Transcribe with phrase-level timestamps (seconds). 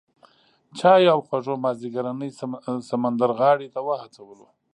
[0.77, 2.29] چایو او خوږو مازیګرنۍ
[2.89, 4.47] سمندرغاړې ته وهڅولو.